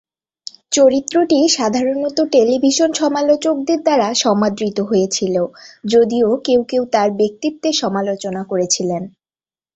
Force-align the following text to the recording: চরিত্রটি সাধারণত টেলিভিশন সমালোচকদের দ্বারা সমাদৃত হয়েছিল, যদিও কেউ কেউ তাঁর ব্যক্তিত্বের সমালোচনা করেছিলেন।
চরিত্রটি 0.71 1.39
সাধারণত 1.57 2.17
টেলিভিশন 2.33 2.89
সমালোচকদের 2.93 3.79
দ্বারা 3.81 4.07
সমাদৃত 4.23 4.77
হয়েছিল, 4.81 5.35
যদিও 5.85 6.27
কেউ 6.45 6.61
কেউ 6.63 6.83
তাঁর 6.93 7.09
ব্যক্তিত্বের 7.19 7.75
সমালোচনা 7.83 8.41
করেছিলেন। 8.43 9.03